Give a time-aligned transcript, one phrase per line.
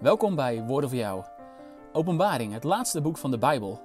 [0.00, 1.24] Welkom bij Woorden voor Jou.
[1.92, 3.82] Openbaring, het laatste boek van de Bijbel.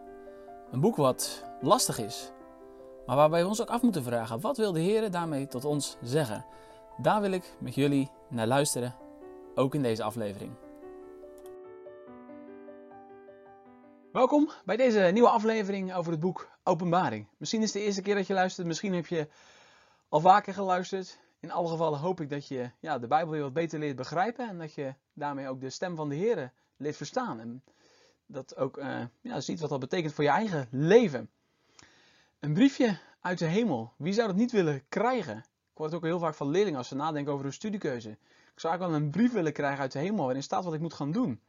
[0.71, 2.31] Een boek wat lastig is,
[3.05, 5.97] maar waarbij we ons ook af moeten vragen: wat wil de Heer daarmee tot ons
[6.01, 6.45] zeggen?
[6.97, 8.95] Daar wil ik met jullie naar luisteren,
[9.55, 10.51] ook in deze aflevering.
[14.11, 17.27] Welkom bij deze nieuwe aflevering over het boek Openbaring.
[17.37, 19.27] Misschien is het de eerste keer dat je luistert, misschien heb je
[20.09, 21.19] al vaker geluisterd.
[21.41, 24.47] In alle gevallen hoop ik dat je ja, de Bijbel weer wat beter leert begrijpen
[24.47, 27.39] en dat je daarmee ook de stem van de Heer leert verstaan.
[27.39, 27.63] En
[28.25, 31.29] dat ook uh, ja, ziet wat dat betekent voor je eigen leven.
[32.39, 33.93] Een briefje uit de hemel.
[33.97, 35.37] Wie zou dat niet willen krijgen?
[35.37, 38.09] Ik hoor het ook heel vaak van leerlingen als ze nadenken over hun studiekeuze.
[38.09, 40.79] Ik zou eigenlijk wel een brief willen krijgen uit de hemel waarin staat wat ik
[40.79, 41.39] moet gaan doen.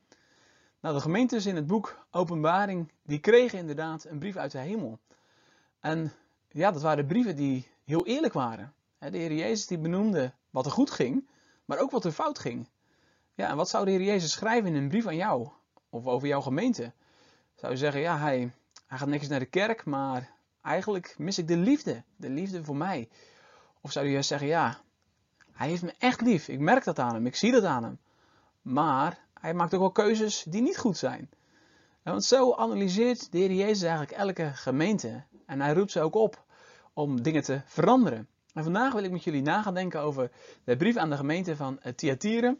[0.80, 4.98] Nou, de gemeentes in het boek Openbaring, die kregen inderdaad een brief uit de hemel.
[5.80, 6.12] En
[6.48, 8.72] ja, dat waren brieven die heel eerlijk waren.
[9.10, 11.28] De Heer Jezus die benoemde wat er goed ging,
[11.64, 12.68] maar ook wat er fout ging.
[13.34, 15.48] Ja, en wat zou de Heer Jezus schrijven in een brief aan jou?
[15.90, 16.92] Of over jouw gemeente?
[17.54, 18.52] Zou je zeggen, ja, hij,
[18.86, 20.30] hij gaat netjes naar de kerk, maar
[20.62, 22.02] eigenlijk mis ik de liefde.
[22.16, 23.08] De liefde voor mij.
[23.80, 24.80] Of zou je juist zeggen, ja,
[25.52, 26.48] hij heeft me echt lief.
[26.48, 27.98] Ik merk dat aan hem, ik zie dat aan hem.
[28.62, 31.30] Maar hij maakt ook wel keuzes die niet goed zijn.
[32.02, 35.24] want zo analyseert de Heer Jezus eigenlijk elke gemeente.
[35.46, 36.44] En hij roept ze ook op
[36.92, 38.28] om dingen te veranderen.
[38.52, 40.30] En vandaag wil ik met jullie na gaan denken over
[40.64, 42.56] de brief aan de gemeente van uh, Thyatire.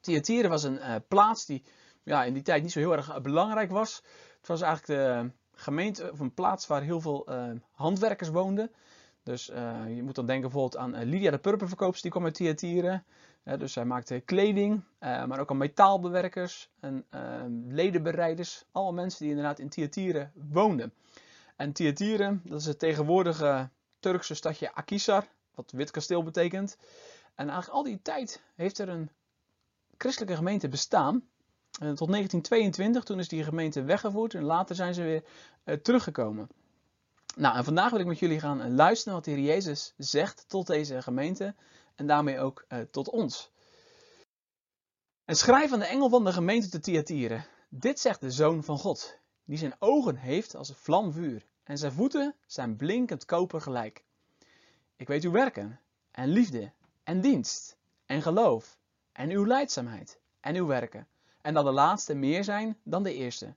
[0.00, 1.62] Thyatire was een uh, plaats die
[2.02, 4.02] ja, in die tijd niet zo heel erg uh, belangrijk was.
[4.38, 7.28] Het was eigenlijk de gemeente, of een plaats waar heel veel
[7.70, 8.70] handwerkers woonden.
[9.22, 9.44] Dus
[9.86, 13.02] je moet dan denken bijvoorbeeld aan Lydia de Purperverkoopster, die kwam uit Thyatire.
[13.58, 17.06] dus zij maakte kleding, maar ook aan metaalbewerkers en
[17.68, 18.64] ledenbereiders.
[18.72, 20.92] Allemaal mensen die inderdaad in Thyatire woonden.
[21.56, 23.68] En Thyatire, dat is het tegenwoordige
[24.00, 26.76] Turkse stadje Akisar, wat wit kasteel betekent.
[27.34, 29.10] En eigenlijk al die tijd heeft er een
[29.96, 31.14] christelijke gemeente bestaan.
[31.70, 35.24] En tot 1922, toen is die gemeente weggevoerd en later zijn ze weer
[35.64, 36.48] uh, teruggekomen.
[37.36, 40.66] Nou, en vandaag wil ik met jullie gaan luisteren wat de Heer Jezus zegt tot
[40.66, 41.54] deze gemeente
[41.94, 43.50] en daarmee ook tot ons.
[45.24, 47.44] En schrijf aan de engel van de gemeente te Thyatire.
[47.68, 51.78] Dit zegt de Zoon van God, die zijn ogen heeft als een vlam vuur en
[51.78, 54.04] zijn voeten zijn blinkend koper gelijk.
[54.96, 56.72] Ik weet uw werken, en liefde,
[57.02, 57.76] en dienst,
[58.06, 58.78] en geloof,
[59.12, 61.06] en uw leidzaamheid, en uw werken,
[61.40, 63.54] en dat de laatste meer zijn dan de eerste.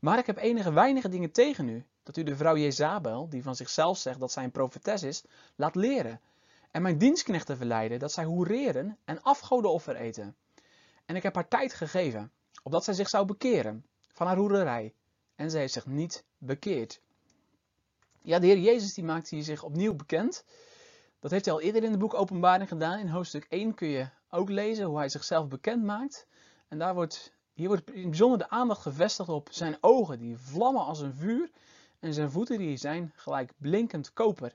[0.00, 3.56] Maar ik heb enige weinige dingen tegen u, dat u de vrouw Jezabel, die van
[3.56, 6.20] zichzelf zegt dat zij een profetes is, laat leren,
[6.70, 10.36] en mijn dienstknechten verleiden dat zij hoereren en afgodenoffer eten.
[11.04, 12.32] En ik heb haar tijd gegeven,
[12.62, 14.94] opdat zij zich zou bekeren van haar hoererij,
[15.34, 17.00] en zij heeft zich niet bekeerd.
[18.28, 20.44] Ja, de Heer Jezus die maakt hier zich opnieuw bekend.
[21.20, 22.98] Dat heeft hij al eerder in het boek Openbaring gedaan.
[22.98, 26.26] In hoofdstuk 1 kun je ook lezen hoe hij zichzelf bekend maakt.
[26.68, 30.84] En daar wordt, hier wordt in bijzonder de aandacht gevestigd op zijn ogen, die vlammen
[30.84, 31.50] als een vuur.
[31.98, 34.54] En zijn voeten die zijn gelijk blinkend koper.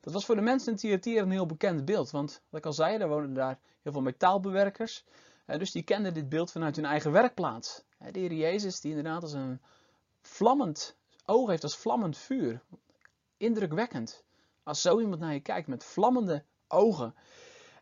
[0.00, 2.10] Dat was voor de mensen in Thyatira een heel bekend beeld.
[2.10, 5.04] Want, wat ik al zei, er woonden daar heel veel metaalbewerkers.
[5.46, 7.82] Dus die kenden dit beeld vanuit hun eigen werkplaats.
[8.12, 9.60] De Heer Jezus, die inderdaad als een
[10.20, 12.62] vlammend oog heeft, als vlammend vuur
[13.36, 14.24] indrukwekkend.
[14.62, 17.14] Als zo iemand naar je kijkt met vlammende ogen.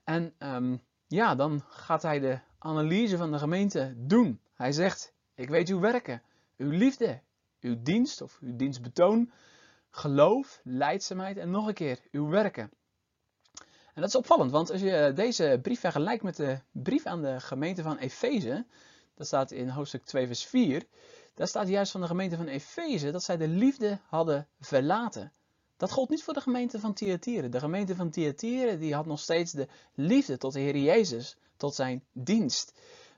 [0.05, 4.41] En um, ja, dan gaat hij de analyse van de gemeente doen.
[4.55, 6.23] Hij zegt: Ik weet uw werken,
[6.57, 7.21] uw liefde,
[7.61, 9.31] uw dienst of uw dienstbetoon,
[9.91, 12.71] geloof, leidzaamheid en nog een keer uw werken.
[13.95, 17.41] En dat is opvallend, want als je deze brief vergelijkt met de brief aan de
[17.41, 18.67] gemeente van Efeze,
[19.15, 20.87] dat staat in hoofdstuk 2, vers 4,
[21.35, 25.33] daar staat juist van de gemeente van Efeze dat zij de liefde hadden verlaten.
[25.83, 27.49] Dat gold niet voor de gemeente van Thyatire.
[27.49, 31.75] De gemeente van Thyatire die had nog steeds de liefde tot de Heer Jezus, tot
[31.75, 32.75] zijn dienst.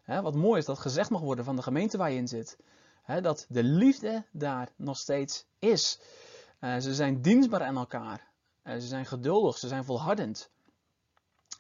[0.07, 2.59] wat mooi is dat gezegd mag worden van de gemeente waar je in zit.
[3.23, 6.01] dat de liefde daar nog steeds is.
[6.61, 8.29] Uh, ze zijn dienstbaar aan elkaar.
[8.65, 10.51] Uh, ze zijn geduldig, ze zijn volhardend.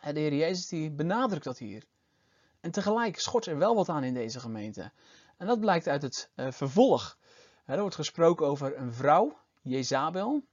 [0.02, 1.84] de Heer Jezus die benadrukt dat hier.
[2.60, 4.92] En tegelijk schort er wel wat aan in deze gemeente.
[5.36, 7.18] En dat blijkt uit het uh, vervolg.
[7.64, 10.44] er wordt gesproken over een vrouw, Jezabel,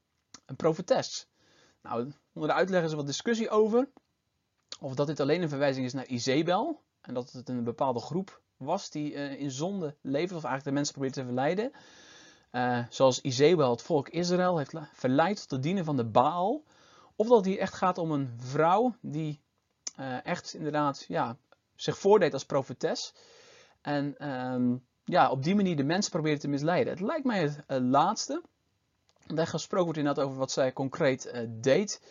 [0.51, 1.27] een profetes.
[1.81, 3.89] Nou, onder de uitleg is er wat discussie over.
[4.79, 6.81] Of dat dit alleen een verwijzing is naar Izebel.
[7.01, 10.35] En dat het een bepaalde groep was die uh, in zonde leefde.
[10.35, 11.71] Of eigenlijk de mensen probeerde te verleiden.
[12.51, 16.63] Uh, zoals Izebel het volk Israël heeft verleid tot het dienen van de Baal.
[17.15, 19.41] Of dat het hier echt gaat om een vrouw die
[19.99, 21.37] uh, echt inderdaad ja,
[21.75, 23.13] zich voordeed als profetes.
[23.81, 26.93] En um, ja, op die manier de mensen probeerde te misleiden.
[26.93, 28.43] Het lijkt mij het laatste.
[29.35, 32.01] Daar gesproken wordt inderdaad over wat zij concreet uh, deed.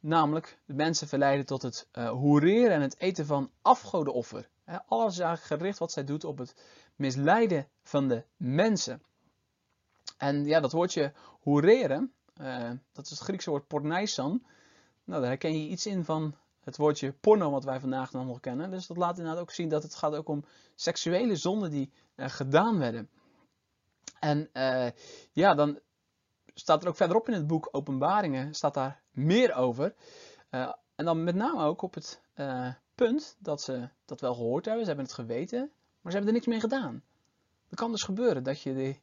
[0.00, 4.48] Namelijk de mensen verleiden tot het uh, en het eten van afgodenoffer.
[4.86, 6.54] Alles is eigenlijk gericht wat zij doet op het
[6.96, 9.02] misleiden van de mensen.
[10.18, 14.44] En ja, dat woordje hoereren, uh, dat is het Griekse woord porneisan.
[15.04, 18.70] Nou, daar herken je iets in van het woordje porno wat wij vandaag nog kennen.
[18.70, 20.44] Dus dat laat inderdaad ook zien dat het gaat ook om
[20.74, 23.08] seksuele zonden die gedaan werden.
[24.20, 24.50] En
[25.32, 25.78] ja, dan
[26.54, 29.94] staat er ook verderop in het boek Openbaringen, staat daar meer over.
[30.50, 32.20] Uh, en dan met name ook op het
[32.94, 35.70] punt dat ze dat wel gehoord hebben, ze hebben het geweten,
[36.00, 37.02] maar ze hebben er niks mee gedaan.
[37.68, 38.96] Dat kan dus gebeuren dat je de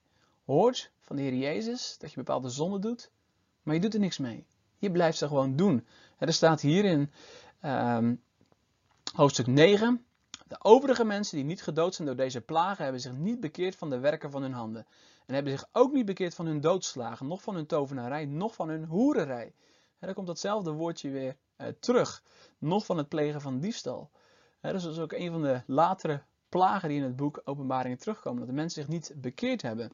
[0.45, 3.11] hoort van de Heer Jezus, dat je bepaalde zonden doet,
[3.63, 4.45] maar je doet er niks mee.
[4.77, 5.87] Je blijft ze gewoon doen.
[6.17, 7.11] er staat hier in
[7.63, 8.21] um,
[9.13, 10.05] hoofdstuk 9.
[10.51, 13.89] De overige mensen die niet gedood zijn door deze plagen hebben zich niet bekeerd van
[13.89, 14.85] de werken van hun handen.
[15.25, 18.69] En hebben zich ook niet bekeerd van hun doodslagen, noch van hun tovenarij, noch van
[18.69, 19.53] hun hoererij.
[19.99, 22.23] En komt datzelfde woordje weer uh, terug.
[22.57, 24.09] Nog van het plegen van diefstal.
[24.61, 28.39] Dus dat is ook een van de latere plagen die in het boek Openbaringen terugkomen.
[28.39, 29.91] Dat de mensen zich niet bekeerd hebben.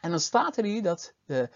[0.00, 1.48] En dan staat er hier dat de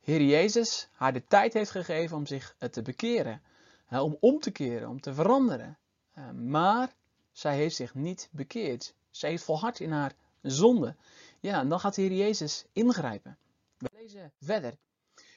[0.00, 3.42] Heer Jezus haar de tijd heeft gegeven om zich te bekeren.
[3.90, 5.78] Om om te keren, om te veranderen.
[6.14, 6.94] Eh, maar
[7.32, 8.94] zij heeft zich niet bekeerd.
[9.10, 10.96] Zij heeft volhard in haar zonde.
[11.40, 13.38] Ja, en dan gaat de Heer Jezus ingrijpen.
[13.78, 14.74] We lezen verder.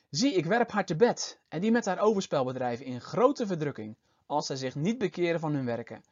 [0.09, 3.95] Zie, ik werp haar te bed en die met haar overspel bedrijven in grote verdrukking,
[4.25, 6.03] als zij zich niet bekeren van hun werken.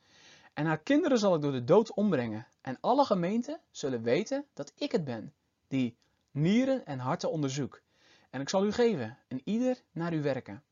[0.54, 4.72] En haar kinderen zal ik door de dood ombrengen, en alle gemeenten zullen weten dat
[4.76, 5.34] ik het ben,
[5.68, 5.96] die
[6.32, 7.82] nieren en harten onderzoek.
[8.30, 10.64] En ik zal u geven, en ieder naar uw werken.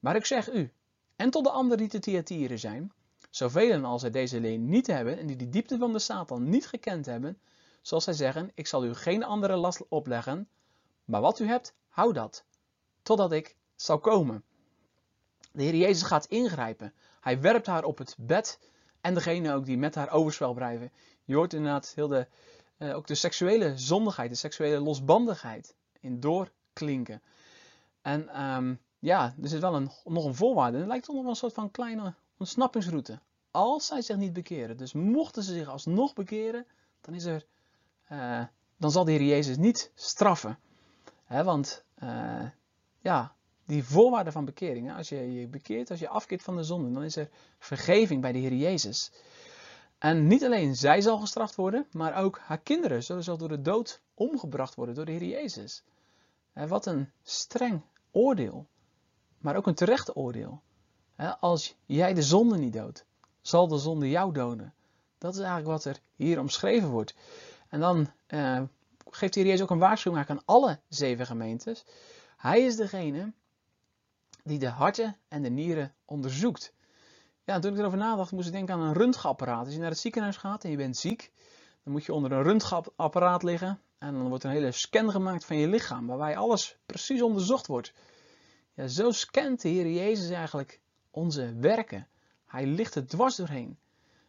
[0.00, 0.72] Maar ik zeg u,
[1.16, 2.92] en tot de anderen die te Thyatire zijn,
[3.34, 6.66] zoveel als zij deze leen niet hebben en die de diepte van de Satan niet
[6.66, 7.38] gekend hebben,
[7.80, 10.48] zal zij zeggen, ik zal u geen andere last opleggen,
[11.04, 12.44] maar wat u hebt, hou dat,
[13.02, 14.44] totdat ik zal komen.
[15.52, 16.92] De Heer Jezus gaat ingrijpen.
[17.20, 18.58] Hij werpt haar op het bed
[19.00, 20.92] en degene ook die met haar overspel blijven.
[21.24, 22.26] Je hoort inderdaad heel de,
[22.78, 27.22] uh, ook de seksuele zondigheid, de seksuele losbandigheid in doorklinken.
[28.02, 30.78] En um, ja, er zit wel een, nog een voorwaarde.
[30.78, 33.20] Het lijkt toch nog wel een soort van kleine ontsnappingsroute.
[33.50, 34.76] Als zij zich niet bekeren.
[34.76, 36.66] Dus mochten ze zich alsnog bekeren,
[37.00, 37.46] dan, is er,
[38.12, 38.44] uh,
[38.76, 40.58] dan zal de Heer Jezus niet straffen.
[41.28, 42.48] Want uh,
[43.00, 43.34] ja,
[43.66, 44.96] die voorwaarde van bekering.
[44.96, 47.28] Als je je bekeert, als je afkeert van de zonde, dan is er
[47.58, 49.12] vergeving bij de Heer Jezus.
[49.98, 53.62] En niet alleen zij zal gestraft worden, maar ook haar kinderen zullen zo door de
[53.62, 55.84] dood omgebracht worden door de Heer Jezus.
[56.52, 58.66] Wat een streng oordeel
[59.42, 60.62] maar ook een terecht oordeel.
[61.40, 63.04] Als jij de zonde niet doodt,
[63.40, 64.74] zal de zonde jou doden.
[65.18, 67.14] Dat is eigenlijk wat er hier omschreven wordt.
[67.68, 68.62] En dan eh,
[69.10, 71.84] geeft de Heer ook een waarschuwing aan alle zeven gemeentes.
[72.36, 73.32] Hij is degene
[74.44, 76.72] die de harten en de nieren onderzoekt.
[77.44, 79.64] Ja, toen ik erover nadacht, moest ik denken aan een röntgenapparaat.
[79.64, 81.32] Als je naar het ziekenhuis gaat en je bent ziek,
[81.82, 83.80] dan moet je onder een röntgenapparaat liggen.
[83.98, 87.92] En dan wordt een hele scan gemaakt van je lichaam, waarbij alles precies onderzocht wordt.
[88.74, 90.80] Ja, zo scant de Heer Jezus eigenlijk
[91.12, 92.08] onze werken.
[92.46, 93.78] Hij ligt er dwars doorheen.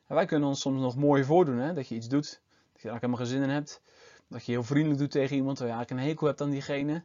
[0.08, 1.74] En wij kunnen ons soms nog mooi voordoen, hè?
[1.74, 2.42] dat je iets doet,
[2.74, 3.82] dat je er helemaal geen zin in hebt.
[4.28, 7.04] Dat je heel vriendelijk doet tegen iemand, waar je eigenlijk een hekel hebt aan diegene.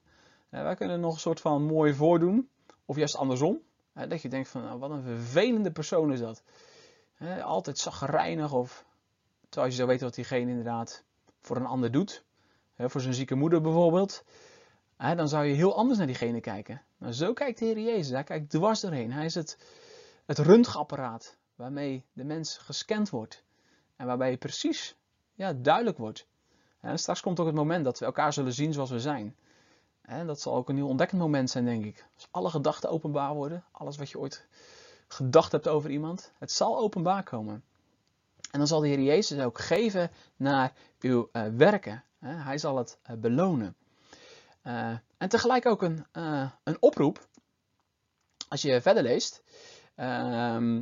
[0.51, 2.49] Ja, wij kunnen nog een soort van mooi voordoen.
[2.85, 3.61] Of juist andersom.
[3.93, 4.07] Hè?
[4.07, 6.43] Dat je denkt van, nou, wat een vervelende persoon is dat.
[7.15, 7.43] Hè?
[7.43, 8.87] Altijd zagrijnig of...
[9.49, 11.05] Terwijl je zou weten wat diegene inderdaad
[11.41, 12.25] voor een ander doet.
[12.75, 12.91] Hè?
[12.91, 14.25] Voor zijn zieke moeder bijvoorbeeld
[14.99, 16.83] dan zou je heel anders naar diegene kijken.
[16.97, 18.11] Maar zo kijkt de Heer Jezus.
[18.11, 19.13] Hij kijkt dwars doorheen.
[19.13, 19.59] Hij is het,
[20.27, 23.45] het röntgenapparaat waarmee de mens gescand wordt.
[23.97, 24.97] En waarbij je precies
[25.35, 26.27] ja, duidelijk wordt.
[26.95, 29.37] Straks komt ook het moment dat we elkaar zullen zien zoals we zijn.
[30.27, 32.07] Dat zal ook een nieuw ontdekkend moment zijn, denk ik.
[32.15, 34.47] Als alle gedachten openbaar worden, alles wat je ooit
[35.09, 37.65] gedacht hebt over iemand, het zal openbaar komen.
[38.51, 42.05] En dan zal de Heer Jezus ook geven naar uw uh, werken.
[42.19, 43.77] Hij zal het uh, belonen.
[44.69, 47.29] Uh, en tegelijk ook een, uh, een oproep,
[48.49, 49.43] als je verder leest.
[49.97, 50.81] Uh,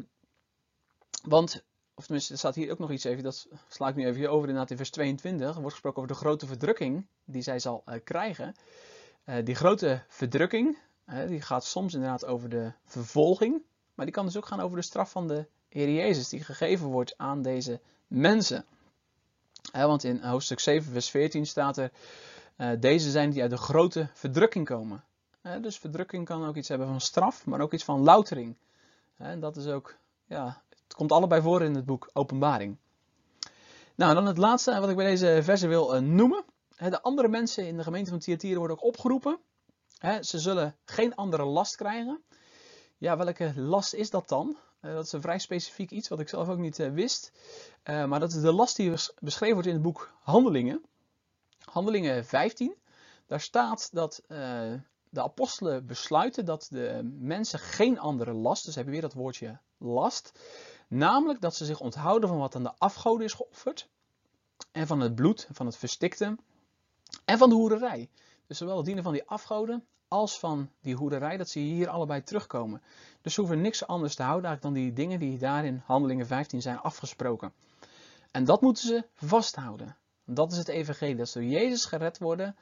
[1.23, 1.63] want,
[1.95, 4.49] of tenminste, er staat hier ook nog iets even, dat sla ik nu even over
[4.49, 5.49] inderdaad in vers 22.
[5.49, 8.55] Er wordt gesproken over de grote verdrukking die zij zal uh, krijgen.
[9.45, 10.79] die grote verdrukking,
[11.27, 13.63] die gaat soms inderdaad over de vervolging.
[13.95, 16.87] Maar die kan dus ook gaan over de straf van de Heer Jezus, die gegeven
[16.87, 18.65] wordt aan deze mensen.
[19.73, 21.91] want in hoofdstuk 7, vers 14 staat er.
[22.59, 25.05] Uh, deze zijn die uit de grote verdrukking komen.
[25.43, 28.57] Uh, dus verdrukking kan ook iets hebben van straf, maar ook iets van loutering.
[29.21, 32.77] Uh, dat is ook, ja, het komt allebei voor in het boek Openbaring.
[33.95, 36.45] Nou, dan het laatste wat ik bij deze verse wil noemen.
[36.77, 39.39] de andere mensen in de gemeente van Thyatira worden ook opgeroepen.
[40.21, 42.23] ze zullen geen andere last krijgen.
[42.99, 44.57] Ja, welke last is dat dan?
[44.81, 47.33] dat is een vrij specifiek iets wat ik zelf ook niet wist.
[47.85, 50.85] maar dat is de last die beschreven wordt in het boek Handelingen.
[51.73, 52.75] Handelingen 15.
[53.27, 54.23] Daar staat dat
[55.09, 59.59] de apostelen besluiten dat de mensen geen andere last, dus hebben we weer dat woordje
[59.79, 60.33] last,
[60.89, 63.89] namelijk dat ze zich onthouden van wat aan de afgoden is geofferd,
[64.73, 66.37] en van het bloed, van het verstikte,
[67.25, 68.11] en van de hoererij.
[68.47, 72.23] Dus zowel het dienen van die afgoden als van die hoererij, dat je hier allebei
[72.23, 72.83] terugkomen.
[73.21, 76.63] Dus ze hoeven niks anders te houden dan die dingen die daar in Handelingen 15
[76.63, 77.53] zijn afgesproken.
[78.31, 79.97] En dat moeten ze vasthouden.
[80.29, 82.57] Dat is het evangelie, dat ze door Jezus gered worden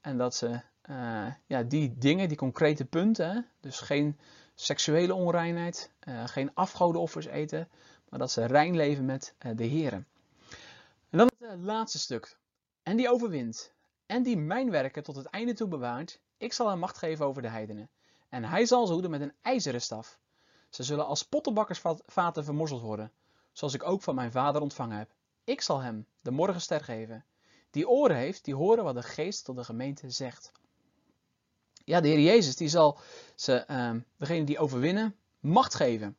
[0.00, 0.60] en dat ze
[0.90, 4.18] uh, ja, die dingen, die concrete punten, dus geen
[4.54, 7.68] seksuele onreinheid, uh, geen afgodenoffers eten,
[8.08, 9.92] maar dat ze rein leven met uh, de Heer.
[9.92, 10.06] En
[11.18, 12.36] dan het laatste stuk.
[12.82, 13.72] En die overwint,
[14.06, 17.42] en die mijn werken tot het einde toe bewaart, ik zal hem macht geven over
[17.42, 17.90] de heidenen.
[18.28, 20.18] En hij zal ze hoeden met een ijzeren staf.
[20.68, 23.12] Ze zullen als pottenbakkersvaten vermorzeld worden,
[23.52, 25.10] zoals ik ook van mijn vader ontvangen heb.
[25.44, 27.24] Ik zal hem de morgenster geven.
[27.70, 30.52] Die oren heeft, die horen wat de geest tot de gemeente zegt.
[31.84, 32.98] Ja, de Heer Jezus die zal
[33.34, 36.16] ze, uh, degene die overwinnen, macht geven.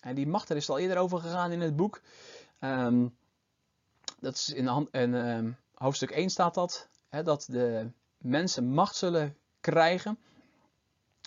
[0.00, 2.00] En die macht, er is al eerder over gegaan in het boek.
[2.60, 3.16] Um,
[4.20, 6.88] dat is in, um, hoofdstuk 1 staat dat.
[7.08, 10.18] Hè, dat de mensen macht zullen krijgen.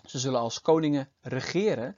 [0.05, 1.97] Ze zullen als koningen regeren.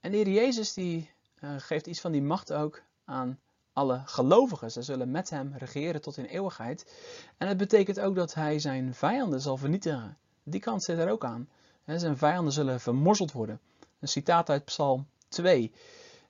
[0.00, 3.40] En de Heer Jezus die uh, geeft iets van die macht ook aan
[3.72, 4.70] alle gelovigen.
[4.70, 6.92] Ze zullen met hem regeren tot in eeuwigheid.
[7.38, 10.18] En het betekent ook dat hij zijn vijanden zal vernietigen.
[10.42, 11.48] Die kant zit er ook aan.
[11.84, 13.60] zijn vijanden zullen vermorzeld worden.
[14.00, 15.72] Een citaat uit Psalm 2.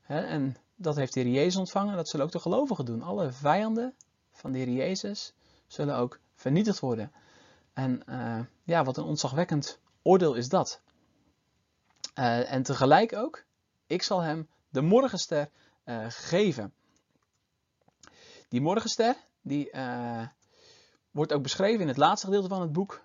[0.06, 1.97] en dat heeft de Heer Jezus ontvangen.
[1.97, 3.02] Dat zullen ook de gelovigen doen.
[3.02, 3.94] Alle vijanden
[4.32, 5.32] van de Heer Jezus
[5.66, 7.12] zullen ook vernietigd worden.
[7.73, 10.80] En uh, ja, wat een ontzagwekkend oordeel is dat.
[12.18, 13.44] Uh, en tegelijk ook,
[13.87, 15.50] ik zal hem de morgenster
[15.85, 16.73] uh, geven.
[18.50, 19.71] Die morgenster, die
[21.11, 23.04] wordt ook beschreven in het laatste gedeelte van het boek,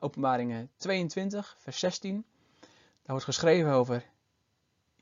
[0.00, 2.24] Openbaringen 22, vers 16.
[2.60, 2.70] Daar
[3.02, 4.04] wordt geschreven over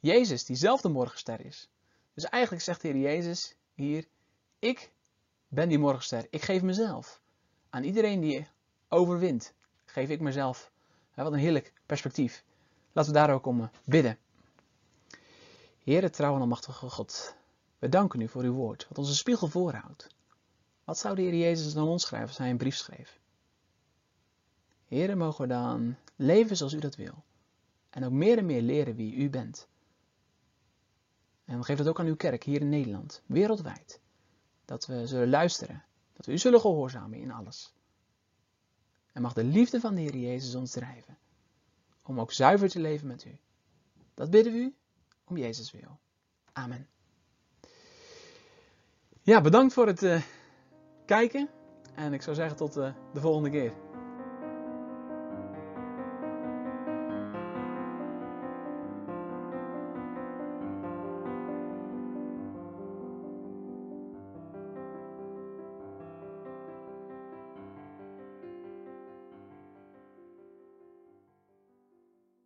[0.00, 1.68] Jezus, die zelf de morgenster is.
[2.14, 4.06] Dus eigenlijk zegt de Heer Jezus hier,
[4.58, 4.92] ik
[5.48, 6.26] ben die morgenster.
[6.30, 7.20] Ik geef mezelf.
[7.70, 8.46] Aan iedereen die
[8.88, 10.70] overwint, geef ik mezelf.
[11.14, 12.44] wat een heerlijk perspectief.
[12.92, 14.18] Laten we daar ook om bidden.
[15.84, 17.36] Heere, trouw en almachtige God,
[17.78, 20.08] we danken u voor uw woord, wat onze spiegel voorhoudt.
[20.84, 23.20] Wat zou de Heer Jezus dan ons schrijven als hij een brief schreef?
[24.84, 27.24] Heren, mogen we dan leven zoals u dat wil.
[27.90, 29.68] En ook meer en meer leren wie u bent.
[31.44, 34.00] En geef dat ook aan uw kerk hier in Nederland, wereldwijd.
[34.64, 37.72] Dat we zullen luisteren, dat we u zullen gehoorzamen in alles.
[39.12, 41.18] En mag de liefde van de Heer Jezus ons drijven,
[42.02, 43.38] om ook zuiver te leven met u.
[44.14, 44.76] Dat bidden we u,
[45.24, 45.98] om Jezus wil.
[46.52, 46.88] Amen.
[49.28, 50.20] Ja, bedankt voor het uh,
[51.06, 51.48] kijken.
[51.94, 53.72] En ik zou zeggen tot uh, de volgende keer.